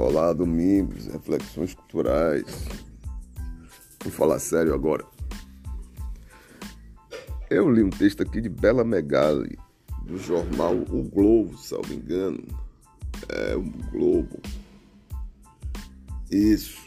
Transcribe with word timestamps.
Olá, 0.00 0.32
domingos, 0.32 1.06
reflexões 1.06 1.74
culturais. 1.74 2.44
Vou 4.00 4.12
falar 4.12 4.38
sério 4.38 4.72
agora. 4.72 5.04
Eu 7.50 7.68
li 7.68 7.82
um 7.82 7.90
texto 7.90 8.22
aqui 8.22 8.40
de 8.40 8.48
Bela 8.48 8.84
Megali, 8.84 9.58
do 10.04 10.16
jornal 10.16 10.76
O 10.88 11.02
Globo, 11.02 11.58
salvo 11.58 11.92
engano. 11.92 12.46
É, 13.28 13.56
o 13.56 13.62
Globo. 13.90 14.40
Isso. 16.30 16.78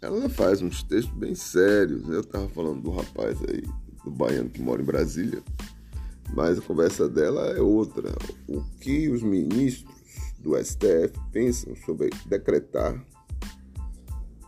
Ela 0.00 0.26
faz 0.30 0.62
uns 0.62 0.82
textos 0.82 1.14
bem 1.14 1.34
sérios. 1.34 2.08
Eu 2.08 2.24
tava 2.24 2.48
falando 2.48 2.80
do 2.80 2.90
rapaz 2.92 3.36
aí, 3.46 3.62
do 4.02 4.10
baiano 4.10 4.48
que 4.48 4.62
mora 4.62 4.80
em 4.80 4.86
Brasília. 4.86 5.42
Mas 6.32 6.58
a 6.58 6.62
conversa 6.62 7.06
dela 7.06 7.42
é 7.50 7.60
outra. 7.60 8.10
O 8.48 8.62
que 8.80 9.10
os 9.10 9.22
ministros 9.22 9.99
do 10.40 10.56
STF 10.56 11.12
pensam 11.32 11.74
sobre 11.76 12.10
decretar 12.26 13.04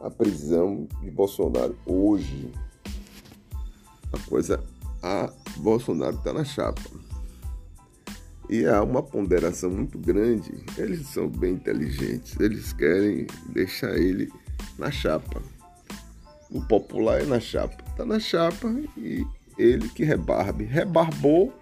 a 0.01 0.11
prisão 0.11 0.89
de 1.01 1.11
Bolsonaro 1.11 1.77
hoje. 1.87 2.51
A 4.13 4.19
coisa 4.29 4.63
a 5.03 5.33
Bolsonaro 5.57 6.17
está 6.17 6.33
na 6.33 6.45
chapa. 6.45 6.81
E 8.49 8.67
há 8.67 8.83
uma 8.83 9.03
ponderação 9.03 9.71
muito 9.71 9.99
grande. 9.99 10.53
Eles 10.77 11.07
são 11.09 11.29
bem 11.29 11.55
inteligentes. 11.55 12.39
Eles 12.39 12.73
querem 12.73 13.27
deixar 13.49 13.97
ele 13.97 14.31
na 14.79 14.91
chapa. 14.91 15.41
O 16.51 16.61
popular 16.62 17.23
é 17.23 17.25
na 17.25 17.41
chapa. 17.41 17.83
Está 17.89 18.05
na 18.05 18.21
chapa 18.21 18.69
e 18.97 19.25
ele 19.56 19.89
que 19.89 20.05
rebarbe. 20.05 20.65
Rebarbou 20.65 21.53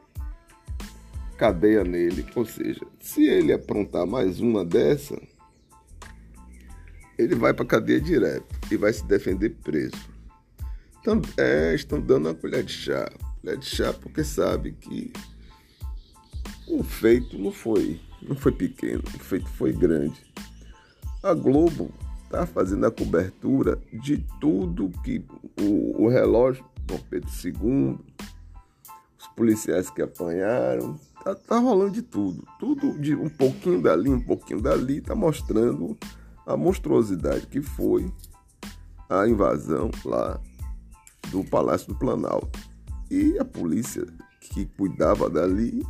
cadeia 1.41 1.83
nele. 1.83 2.27
Ou 2.37 2.45
seja, 2.45 2.87
se 3.01 3.25
ele 3.27 3.51
aprontar 3.51 4.07
mais 4.07 4.41
uma 4.41 4.63
dessa, 4.63 5.19
ele 7.19 7.35
vai 7.35 7.55
para 7.55 7.65
cadeia 7.65 7.99
direto 7.99 8.47
e 8.71 8.77
vai 8.77 8.93
se 8.93 9.03
defender 9.07 9.57
preso. 9.65 10.11
Então, 11.01 11.23
é, 11.39 11.75
estão 11.75 11.99
dando 11.99 12.29
uma 12.29 12.35
colher 12.35 12.63
de 12.63 12.75
chá. 12.75 13.11
Colher 13.41 13.57
de 13.57 13.65
chá 13.65 13.91
porque 13.91 14.23
sabe 14.23 14.73
que 14.73 15.11
o 16.69 16.85
feito 16.85 17.39
não 17.39 17.51
foi, 17.51 17.99
não 18.21 18.37
foi 18.37 18.53
pequeno, 18.53 19.03
o 19.03 19.19
feito 19.19 19.49
foi 19.49 19.73
grande. 19.73 20.23
A 21.23 21.33
Globo 21.33 21.91
está 22.25 22.45
fazendo 22.45 22.85
a 22.85 22.91
cobertura 22.91 23.81
de 23.91 24.19
tudo 24.39 24.91
que 25.03 25.25
o, 25.59 26.05
o 26.05 26.09
relógio 26.09 26.65
Dom 26.85 26.99
Pedro 27.09 27.31
II, 27.43 27.99
os 29.19 29.27
policiais 29.29 29.89
que 29.89 30.03
apanharam, 30.03 30.99
Tá, 31.25 31.35
tá 31.35 31.59
rolando 31.59 31.93
de 31.93 32.03
tudo. 32.03 32.47
Tudo 32.59 32.99
de 32.99 33.15
um 33.15 33.29
pouquinho 33.29 33.83
dali, 33.83 34.09
um 34.09 34.21
pouquinho 34.21 34.61
dali, 34.61 35.01
tá 35.01 35.15
mostrando 35.15 35.97
a 36.47 36.57
monstruosidade 36.57 37.47
que 37.47 37.61
foi 37.61 38.11
a 39.09 39.29
invasão 39.29 39.91
lá 40.05 40.41
do 41.31 41.45
Palácio 41.45 41.89
do 41.89 41.95
Planalto. 41.95 42.59
E 43.11 43.39
a 43.39 43.45
polícia 43.45 44.07
que 44.41 44.67
cuidava 44.67 45.29
dali 45.29 45.85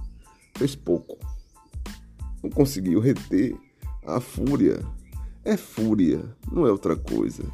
fez 0.56 0.74
pouco. 0.74 1.18
Não 2.42 2.50
conseguiu 2.50 3.00
reter 3.00 3.56
a 4.06 4.20
fúria. 4.20 4.80
É 5.44 5.56
fúria, 5.56 6.36
não 6.50 6.66
é 6.66 6.70
outra 6.70 6.96
coisa. 6.96 7.44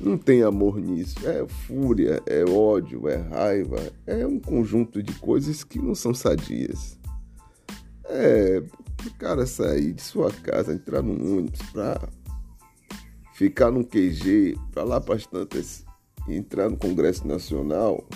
Não 0.00 0.16
tem 0.16 0.42
amor 0.42 0.80
nisso. 0.80 1.16
É 1.26 1.46
fúria, 1.66 2.22
é 2.26 2.44
ódio, 2.44 3.08
é 3.08 3.16
raiva. 3.16 3.80
É 4.06 4.26
um 4.26 4.38
conjunto 4.38 5.02
de 5.02 5.12
coisas 5.14 5.64
que 5.64 5.78
não 5.78 5.94
são 5.94 6.14
sadias. 6.14 6.98
É 8.04 8.62
o 9.06 9.14
cara 9.18 9.46
sair 9.46 9.92
de 9.92 10.02
sua 10.02 10.30
casa, 10.30 10.72
entrar 10.72 11.02
num 11.02 11.38
ônibus 11.38 11.60
pra 11.72 12.08
ficar 13.34 13.70
num 13.70 13.84
QG, 13.84 14.56
pra 14.72 14.82
lá 14.82 15.00
para 15.00 15.14
as 15.14 15.26
tantas, 15.26 15.84
entrar 16.28 16.68
no 16.68 16.76
Congresso 16.76 17.26
Nacional, 17.26 18.06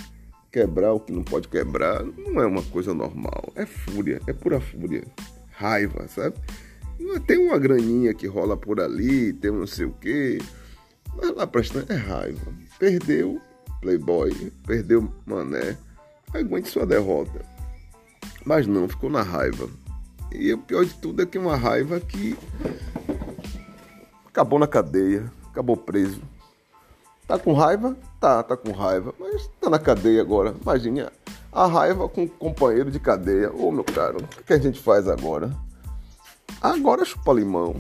quebrar 0.50 0.92
o 0.92 1.00
que 1.00 1.12
não 1.12 1.22
pode 1.22 1.48
quebrar, 1.48 2.04
não 2.04 2.40
é 2.40 2.46
uma 2.46 2.62
coisa 2.62 2.92
normal. 2.92 3.52
É 3.54 3.64
fúria, 3.64 4.20
é 4.26 4.32
pura 4.32 4.60
fúria. 4.60 5.04
Raiva, 5.50 6.08
sabe? 6.08 6.36
Tem 7.26 7.38
uma 7.38 7.58
graninha 7.58 8.12
que 8.14 8.26
rola 8.26 8.56
por 8.56 8.80
ali, 8.80 9.32
tem 9.32 9.50
não 9.50 9.66
sei 9.66 9.86
o 9.86 9.92
quê. 9.92 10.38
Mas 11.14 11.34
lá 11.34 11.46
prestando 11.46 11.92
é 11.92 11.96
raiva. 11.96 12.52
Perdeu 12.78 13.40
Playboy, 13.80 14.52
perdeu 14.66 15.12
Mané. 15.26 15.76
Aguente 16.32 16.68
sua 16.68 16.86
derrota. 16.86 17.44
Mas 18.44 18.66
não, 18.66 18.88
ficou 18.88 19.10
na 19.10 19.22
raiva. 19.22 19.68
E 20.30 20.52
o 20.52 20.58
pior 20.58 20.84
de 20.84 20.94
tudo 20.94 21.22
é 21.22 21.26
que 21.26 21.36
uma 21.36 21.56
raiva 21.56 22.00
que 22.00 22.38
acabou 24.26 24.58
na 24.58 24.66
cadeia, 24.66 25.30
acabou 25.50 25.76
preso. 25.76 26.22
Tá 27.26 27.38
com 27.38 27.52
raiva? 27.52 27.96
Tá, 28.18 28.42
tá 28.42 28.56
com 28.56 28.72
raiva. 28.72 29.14
Mas 29.18 29.46
tá 29.60 29.68
na 29.68 29.78
cadeia 29.78 30.20
agora. 30.20 30.54
Imagine 30.62 31.06
a 31.52 31.66
raiva 31.66 32.08
com 32.08 32.24
o 32.24 32.28
companheiro 32.28 32.90
de 32.90 32.98
cadeia. 32.98 33.52
Ô 33.52 33.70
meu 33.70 33.84
caro, 33.84 34.18
o 34.18 34.44
que 34.44 34.52
a 34.52 34.58
gente 34.58 34.80
faz 34.80 35.06
agora? 35.06 35.50
Agora 36.60 37.04
chupa 37.04 37.32
limão. 37.32 37.76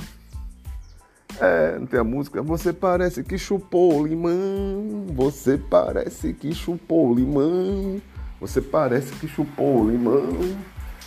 É, 1.44 1.76
tem 1.90 1.98
a 1.98 2.04
música? 2.04 2.40
Você 2.40 2.72
parece 2.72 3.24
que 3.24 3.36
chupou 3.36 4.06
limão. 4.06 5.06
Você 5.08 5.58
parece 5.58 6.32
que 6.32 6.54
chupou 6.54 7.12
limão. 7.12 8.00
Você 8.40 8.60
parece 8.60 9.12
que 9.16 9.26
chupou 9.26 9.90
limão. 9.90 10.38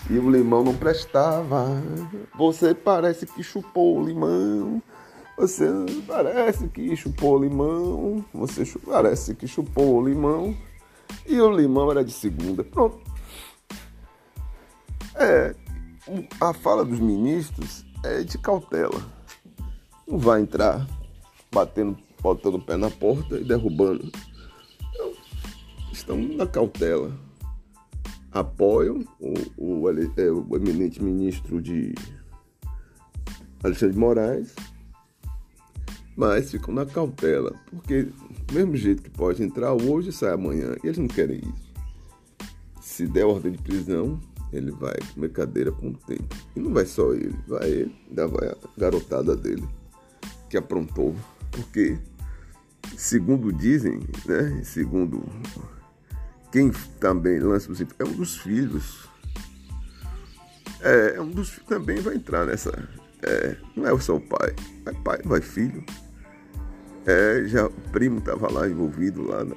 E 0.10 0.18
o 0.18 0.30
limão 0.30 0.62
não 0.62 0.76
prestava. 0.76 1.82
Você 2.38 2.76
parece 2.76 3.26
que 3.26 3.42
chupou 3.42 4.06
limão. 4.06 4.84
Você 5.38 5.70
parece 6.06 6.68
que 6.68 6.94
chupou 6.98 7.42
limão. 7.42 8.26
Você 8.34 8.66
parece 8.86 9.36
que 9.36 9.48
chupou 9.48 10.06
limão. 10.06 10.54
E 11.26 11.40
o 11.40 11.50
limão 11.50 11.90
era 11.92 12.04
de 12.04 12.12
segunda. 12.12 12.62
Pronto. 12.62 13.00
É, 15.16 15.56
a 16.42 16.54
fala 16.54 16.84
dos 16.84 17.00
ministros 17.00 17.86
é 18.04 18.22
de 18.22 18.38
cautela 18.38 19.15
não 20.08 20.18
vai 20.18 20.42
entrar 20.42 20.86
batendo, 21.52 21.98
botando 22.22 22.56
o 22.56 22.62
pé 22.62 22.78
na 22.78 22.90
porta 22.90 23.38
e 23.38 23.44
derrubando. 23.44 24.12
Então, 24.94 25.14
estão 25.92 26.18
na 26.18 26.46
cautela. 26.46 27.12
Apoiam 28.32 29.06
o, 29.20 29.34
o, 29.58 29.90
é, 29.90 30.30
o 30.30 30.56
eminente 30.58 31.02
ministro 31.02 31.62
de 31.62 31.96
Alexandre 33.64 33.94
de 33.94 34.00
Moraes, 34.00 34.54
mas 36.18 36.52
ficam 36.52 36.74
na 36.74 36.86
cautela, 36.86 37.56
porque 37.72 38.04
do 38.04 38.54
mesmo 38.54 38.76
jeito 38.76 39.02
que 39.02 39.10
pode 39.10 39.42
entrar 39.42 39.74
hoje, 39.74 40.12
sai 40.12 40.34
amanhã, 40.34 40.76
e 40.84 40.88
eles 40.88 40.98
não 40.98 41.08
querem 41.08 41.40
isso. 41.40 41.74
Se 42.82 43.08
der 43.08 43.26
ordem 43.26 43.54
de 43.54 43.58
prisão, 43.58 44.20
ele 44.52 44.72
vai 44.72 44.96
comer 45.14 45.32
cadeira 45.32 45.72
com 45.72 45.90
o 45.90 45.94
tempo. 45.94 46.36
E 46.56 46.60
não 46.60 46.74
vai 46.74 46.86
só 46.86 47.14
ele, 47.14 47.36
vai 47.48 47.70
ele, 47.70 47.96
ainda 48.10 48.28
vai 48.28 48.50
a 48.50 48.56
garotada 48.78 49.36
dele 49.36 49.66
que 50.50 50.58
aprontou, 50.58 51.16
porque, 51.52 51.98
segundo 52.98 53.52
dizem, 53.52 54.00
né, 54.26 54.62
segundo 54.64 55.24
quem 56.52 56.72
também 57.00 57.40
lança 57.40 57.72
os 57.72 57.82
é 57.82 58.04
um 58.04 58.14
dos 58.14 58.38
filhos. 58.38 59.10
É, 60.82 61.16
é 61.16 61.22
um 61.22 61.30
dos 61.30 61.50
filhos 61.50 61.68
também 61.68 62.00
vai 62.00 62.16
entrar 62.16 62.46
nessa. 62.46 62.72
É, 63.22 63.58
não 63.76 63.88
é 63.88 64.00
só 64.00 64.16
o 64.16 64.22
pai, 64.22 64.56
vai 64.84 64.94
pai, 64.94 65.22
vai 65.26 65.42
filho. 65.42 65.84
É, 67.06 67.44
já 67.46 67.66
o 67.66 67.72
primo 67.92 68.20
estava 68.20 68.52
lá 68.52 68.68
envolvido 68.68 69.24
lá 69.28 69.44
na, 69.44 69.56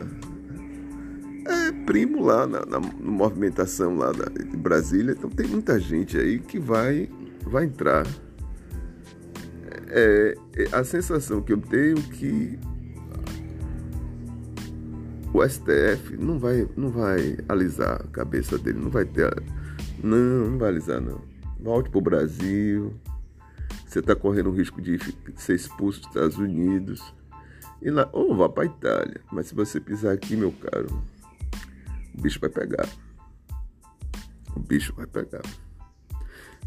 é 1.48 1.72
primo 1.86 2.22
lá 2.22 2.46
na, 2.46 2.60
na, 2.66 2.78
na 2.78 3.10
movimentação 3.10 3.96
lá 3.96 4.12
da, 4.12 4.26
de 4.26 4.56
Brasília, 4.56 5.12
então 5.12 5.30
tem 5.30 5.46
muita 5.46 5.80
gente 5.80 6.18
aí 6.18 6.38
que 6.38 6.58
vai, 6.58 7.08
vai 7.46 7.64
entrar 7.64 8.06
é, 9.90 10.34
é, 10.56 10.76
a 10.76 10.84
sensação 10.84 11.42
que 11.42 11.52
eu 11.52 11.60
tenho 11.60 11.96
que 11.96 12.58
o 15.32 15.46
STF 15.46 16.16
não 16.18 16.38
vai, 16.38 16.68
não 16.76 16.90
vai 16.90 17.38
alisar 17.48 18.00
a 18.00 18.08
cabeça 18.08 18.58
dele, 18.58 18.78
não 18.78 18.90
vai 18.90 19.04
ter. 19.04 19.30
Não, 20.02 20.50
não 20.50 20.58
vai 20.58 20.70
alisar, 20.70 21.00
não. 21.00 21.20
Volte 21.60 21.90
para 21.90 21.98
o 21.98 22.02
Brasil. 22.02 22.94
Você 23.86 24.00
está 24.00 24.14
correndo 24.14 24.50
o 24.50 24.54
risco 24.54 24.80
de 24.80 24.98
ser 25.36 25.54
expulso 25.54 26.00
dos 26.00 26.08
Estados 26.08 26.38
Unidos. 26.38 27.14
E 27.80 27.90
lá, 27.90 28.08
ou 28.12 28.34
vá 28.36 28.48
para 28.48 28.64
Itália. 28.64 29.20
Mas 29.30 29.46
se 29.46 29.54
você 29.54 29.80
pisar 29.80 30.12
aqui, 30.12 30.36
meu 30.36 30.52
caro, 30.52 31.02
o 32.14 32.20
bicho 32.20 32.40
vai 32.40 32.50
pegar. 32.50 32.88
O 34.56 34.60
bicho 34.60 34.92
vai 34.94 35.06
pegar. 35.06 35.42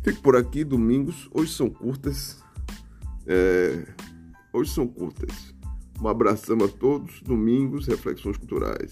Fico 0.03 0.21
por 0.21 0.35
aqui, 0.35 0.63
domingos. 0.63 1.29
Hoje 1.33 1.53
são 1.53 1.69
curtas. 1.69 2.41
É, 3.33 3.85
hoje 4.51 4.71
são 4.71 4.85
curtas. 4.85 5.55
Um 6.01 6.07
abração 6.09 6.57
a 6.65 6.67
todos, 6.67 7.21
domingos, 7.21 7.87
reflexões 7.87 8.35
culturais. 8.35 8.91